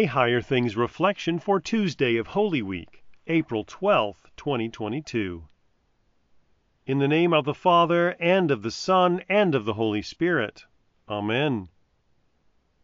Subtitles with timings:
[0.00, 5.44] a Higher Things reflection for Tuesday of Holy Week, April 12, 2022.
[6.86, 10.64] In the name of the Father, and of the Son, and of the Holy Spirit.
[11.06, 11.68] Amen.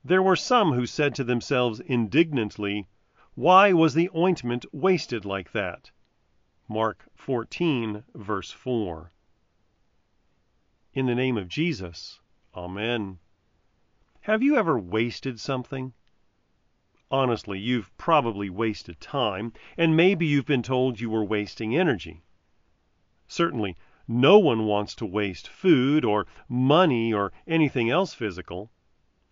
[0.05, 2.87] There were some who said to themselves indignantly,
[3.35, 5.91] Why was the ointment wasted like that?
[6.69, 9.11] Mark 14, verse 4.
[10.93, 12.21] In the name of Jesus.
[12.55, 13.21] Amen.
[14.21, 15.95] Have you ever wasted something?
[17.11, 22.25] Honestly, you've probably wasted time, and maybe you've been told you were wasting energy.
[23.29, 23.77] Certainly,
[24.09, 28.71] no one wants to waste food or money or anything else physical.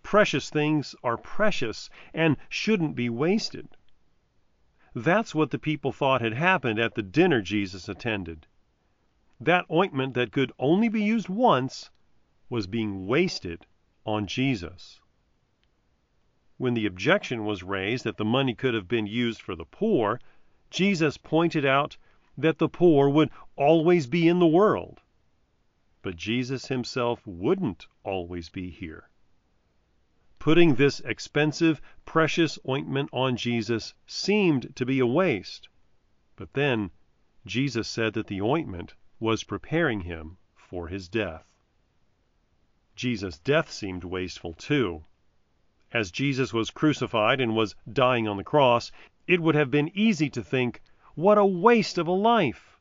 [0.02, 3.68] Precious things are precious and shouldn't be wasted.
[4.94, 8.46] That's what the people thought had happened at the dinner Jesus attended.
[9.40, 11.90] That ointment that could only be used once
[12.48, 13.66] was being wasted
[14.06, 15.00] on Jesus.
[16.56, 20.20] When the objection was raised that the money could have been used for the poor,
[20.70, 21.96] Jesus pointed out
[22.38, 25.00] that the poor would always be in the world.
[26.02, 29.08] But Jesus himself wouldn't always be here.
[30.38, 35.68] Putting this expensive, precious ointment on Jesus seemed to be a waste.
[36.36, 36.90] But then
[37.46, 41.46] Jesus said that the ointment was preparing him for his death.
[42.94, 45.04] Jesus' death seemed wasteful too.
[45.94, 48.90] As Jesus was crucified and was dying on the cross,
[49.28, 50.82] it would have been easy to think,
[51.14, 52.80] what a waste of a life!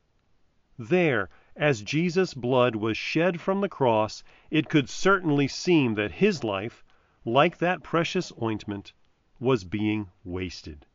[0.79, 6.43] There, as Jesus' blood was shed from the cross, it could certainly seem that his
[6.43, 6.83] life,
[7.23, 8.93] like that precious ointment,
[9.39, 10.87] was being wasted.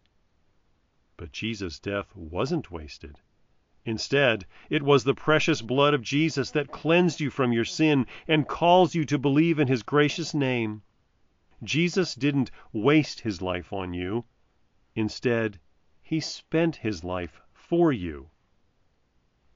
[1.16, 3.20] But Jesus' death wasn't wasted.
[3.84, 8.48] Instead, it was the precious blood of Jesus that cleansed you from your sin and
[8.48, 10.82] calls you to believe in his gracious name.
[11.62, 14.25] Jesus didn't waste his life on you.
[14.95, 15.59] Instead,
[16.00, 18.31] he spent his life for you.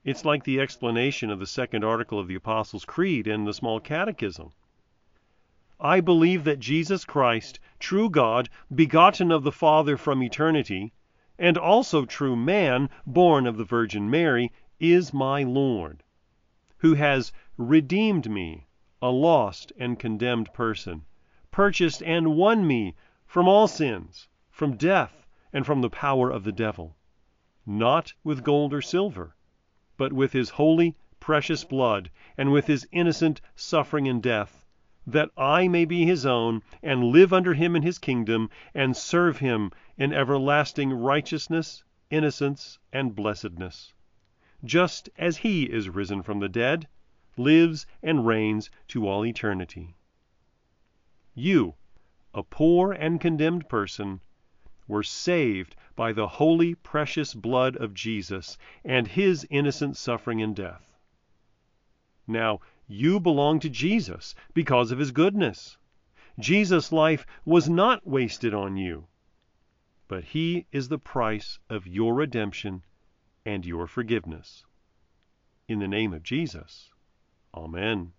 [0.03, 3.79] It's like the explanation of the second article of the Apostles' Creed in the Small
[3.79, 4.51] Catechism.
[5.79, 10.93] I believe that Jesus Christ, true God, begotten of the Father from eternity,
[11.39, 16.03] and also true man, born of the Virgin Mary, is my Lord,
[16.77, 18.67] who has redeemed me,
[19.01, 21.05] a lost and condemned person,
[21.53, 22.95] purchased and won me
[23.27, 26.97] from all sins, from death, and from the power of the devil,
[27.63, 29.35] not with gold or silver,
[29.95, 32.09] but with his holy, precious blood,
[32.39, 34.65] and with his innocent suffering and death
[35.05, 39.37] that I may be his own, and live under him in his kingdom, and serve
[39.37, 43.93] him in everlasting righteousness, innocence, and blessedness,
[44.65, 46.87] just as he is risen from the dead,
[47.37, 49.95] lives and reigns to all eternity.
[51.35, 51.75] You,
[52.33, 54.21] a poor and condemned person,
[54.87, 60.97] were saved by the holy, precious blood of Jesus and his innocent suffering and death.
[62.27, 65.77] Now, you belong to Jesus because of his goodness.
[66.39, 69.07] Jesus' life was not wasted on you,
[70.07, 72.83] but he is the price of your redemption
[73.45, 74.65] and your forgiveness.
[75.67, 76.91] In the name of Jesus.
[77.53, 78.13] Amen.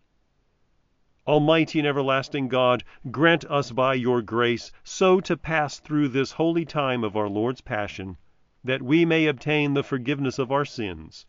[1.26, 6.64] Almighty and everlasting God, grant us by your grace so to pass through this holy
[6.64, 8.18] time of our Lord's Passion
[8.64, 11.26] that we may obtain the forgiveness of our sins.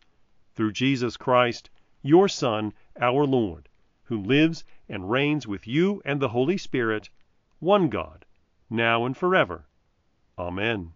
[0.54, 1.70] Through Jesus Christ,
[2.02, 3.68] your Son, our Lord,
[4.04, 7.10] who lives and reigns with you and the Holy Spirit,
[7.58, 8.24] one God,
[8.70, 9.68] now and forever.
[10.38, 10.94] Amen.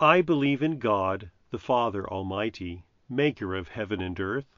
[0.00, 4.57] I believe in God, the Father Almighty, maker of heaven and earth,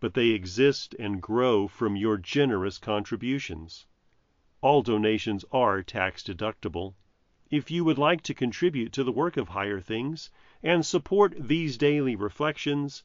[0.00, 3.84] but they exist and grow from your generous contributions.
[4.62, 6.94] All donations are tax deductible.
[7.50, 10.30] If you would like to contribute to the work of Higher Things
[10.62, 13.04] and support these daily reflections,